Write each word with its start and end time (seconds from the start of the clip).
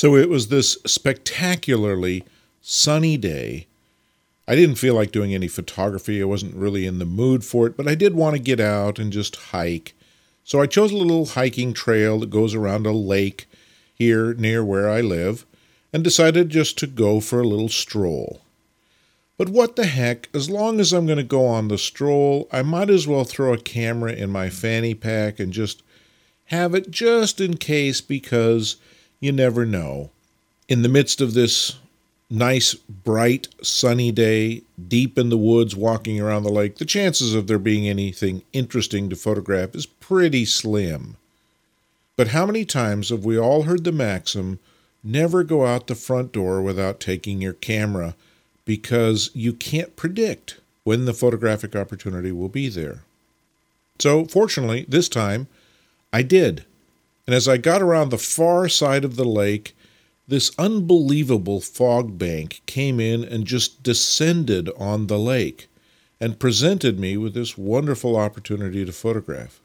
So 0.00 0.16
it 0.16 0.30
was 0.30 0.48
this 0.48 0.78
spectacularly 0.86 2.24
sunny 2.62 3.18
day. 3.18 3.66
I 4.48 4.54
didn't 4.54 4.76
feel 4.76 4.94
like 4.94 5.12
doing 5.12 5.34
any 5.34 5.46
photography. 5.46 6.22
I 6.22 6.24
wasn't 6.24 6.54
really 6.54 6.86
in 6.86 6.98
the 6.98 7.04
mood 7.04 7.44
for 7.44 7.66
it, 7.66 7.76
but 7.76 7.86
I 7.86 7.94
did 7.96 8.14
want 8.14 8.34
to 8.34 8.40
get 8.40 8.60
out 8.60 8.98
and 8.98 9.12
just 9.12 9.36
hike. 9.52 9.92
So 10.42 10.58
I 10.58 10.64
chose 10.64 10.90
a 10.90 10.96
little 10.96 11.26
hiking 11.26 11.74
trail 11.74 12.18
that 12.20 12.30
goes 12.30 12.54
around 12.54 12.86
a 12.86 12.92
lake 12.92 13.46
here 13.92 14.32
near 14.32 14.64
where 14.64 14.88
I 14.88 15.02
live 15.02 15.44
and 15.92 16.02
decided 16.02 16.48
just 16.48 16.78
to 16.78 16.86
go 16.86 17.20
for 17.20 17.40
a 17.40 17.46
little 17.46 17.68
stroll. 17.68 18.40
But 19.36 19.50
what 19.50 19.76
the 19.76 19.84
heck, 19.84 20.30
as 20.32 20.48
long 20.48 20.80
as 20.80 20.94
I'm 20.94 21.04
going 21.04 21.18
to 21.18 21.24
go 21.24 21.44
on 21.44 21.68
the 21.68 21.76
stroll, 21.76 22.48
I 22.50 22.62
might 22.62 22.88
as 22.88 23.06
well 23.06 23.24
throw 23.24 23.52
a 23.52 23.58
camera 23.58 24.12
in 24.12 24.30
my 24.30 24.48
fanny 24.48 24.94
pack 24.94 25.38
and 25.38 25.52
just 25.52 25.82
have 26.46 26.74
it 26.74 26.90
just 26.90 27.38
in 27.38 27.58
case 27.58 28.00
because 28.00 28.76
you 29.20 29.32
never 29.32 29.64
know. 29.64 30.10
In 30.68 30.82
the 30.82 30.88
midst 30.88 31.20
of 31.20 31.34
this 31.34 31.78
nice, 32.28 32.74
bright, 32.74 33.48
sunny 33.62 34.12
day, 34.12 34.62
deep 34.88 35.18
in 35.18 35.28
the 35.28 35.38
woods, 35.38 35.74
walking 35.74 36.20
around 36.20 36.44
the 36.44 36.52
lake, 36.52 36.76
the 36.76 36.84
chances 36.84 37.34
of 37.34 37.46
there 37.46 37.58
being 37.58 37.88
anything 37.88 38.42
interesting 38.52 39.10
to 39.10 39.16
photograph 39.16 39.74
is 39.74 39.86
pretty 39.86 40.44
slim. 40.44 41.16
But 42.16 42.28
how 42.28 42.46
many 42.46 42.64
times 42.64 43.08
have 43.08 43.24
we 43.24 43.38
all 43.38 43.62
heard 43.62 43.84
the 43.84 43.92
maxim 43.92 44.58
never 45.02 45.42
go 45.42 45.66
out 45.66 45.86
the 45.86 45.94
front 45.94 46.32
door 46.32 46.62
without 46.62 47.00
taking 47.00 47.40
your 47.40 47.54
camera? 47.54 48.14
because 48.70 49.30
you 49.34 49.52
can't 49.52 49.96
predict 49.96 50.60
when 50.84 51.04
the 51.04 51.12
photographic 51.12 51.74
opportunity 51.74 52.30
will 52.30 52.48
be 52.48 52.68
there. 52.68 53.02
So, 53.98 54.26
fortunately, 54.26 54.86
this 54.88 55.08
time 55.08 55.48
I 56.12 56.22
did. 56.22 56.64
And 57.30 57.36
as 57.36 57.46
I 57.46 57.58
got 57.58 57.80
around 57.80 58.08
the 58.08 58.18
far 58.18 58.68
side 58.68 59.04
of 59.04 59.14
the 59.14 59.24
lake, 59.24 59.76
this 60.26 60.50
unbelievable 60.58 61.60
fog 61.60 62.18
bank 62.18 62.60
came 62.66 62.98
in 62.98 63.22
and 63.22 63.44
just 63.44 63.84
descended 63.84 64.68
on 64.76 65.06
the 65.06 65.16
lake 65.16 65.68
and 66.18 66.40
presented 66.40 66.98
me 66.98 67.16
with 67.16 67.34
this 67.34 67.56
wonderful 67.56 68.16
opportunity 68.16 68.84
to 68.84 68.90
photograph. 68.90 69.60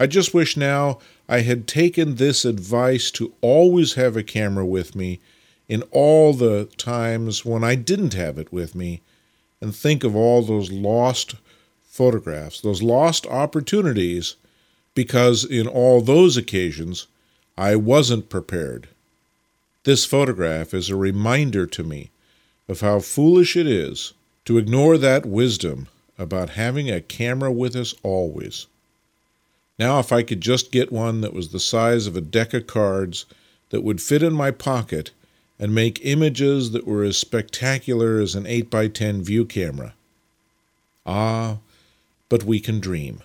I 0.00 0.06
just 0.06 0.32
wish 0.32 0.56
now 0.56 0.98
I 1.28 1.40
had 1.40 1.68
taken 1.68 2.14
this 2.14 2.46
advice 2.46 3.10
to 3.10 3.34
always 3.42 3.92
have 3.92 4.16
a 4.16 4.22
camera 4.22 4.64
with 4.64 4.96
me 4.96 5.20
in 5.68 5.82
all 5.90 6.32
the 6.32 6.70
times 6.78 7.44
when 7.44 7.62
I 7.62 7.74
didn't 7.74 8.14
have 8.14 8.38
it 8.38 8.50
with 8.50 8.74
me 8.74 9.02
and 9.60 9.76
think 9.76 10.04
of 10.04 10.16
all 10.16 10.40
those 10.40 10.72
lost 10.72 11.34
photographs, 11.82 12.62
those 12.62 12.80
lost 12.80 13.26
opportunities, 13.26 14.36
because 14.94 15.44
in 15.44 15.66
all 15.66 16.00
those 16.00 16.36
occasions 16.36 17.06
I 17.56 17.76
wasn't 17.76 18.28
prepared. 18.28 18.88
This 19.84 20.04
photograph 20.04 20.72
is 20.72 20.90
a 20.90 20.96
reminder 20.96 21.66
to 21.66 21.82
me 21.82 22.10
of 22.68 22.80
how 22.80 23.00
foolish 23.00 23.56
it 23.56 23.66
is 23.66 24.12
to 24.44 24.58
ignore 24.58 24.96
that 24.98 25.26
wisdom 25.26 25.88
about 26.18 26.50
having 26.50 26.90
a 26.90 27.00
camera 27.00 27.50
with 27.50 27.74
us 27.74 27.94
always. 28.02 28.66
Now, 29.78 29.98
if 29.98 30.12
I 30.12 30.22
could 30.22 30.40
just 30.40 30.70
get 30.70 30.92
one 30.92 31.20
that 31.22 31.32
was 31.32 31.48
the 31.48 31.60
size 31.60 32.06
of 32.06 32.16
a 32.16 32.20
deck 32.20 32.54
of 32.54 32.66
cards 32.66 33.26
that 33.70 33.82
would 33.82 34.00
fit 34.00 34.22
in 34.22 34.32
my 34.32 34.50
pocket 34.50 35.10
and 35.58 35.74
make 35.74 36.04
images 36.04 36.70
that 36.72 36.86
were 36.86 37.02
as 37.02 37.16
spectacular 37.16 38.20
as 38.20 38.34
an 38.34 38.46
8 38.46 38.70
by 38.70 38.88
10 38.88 39.22
view 39.22 39.44
camera. 39.44 39.94
Ah, 41.04 41.58
but 42.28 42.44
we 42.44 42.60
can 42.60 42.80
dream. 42.80 43.22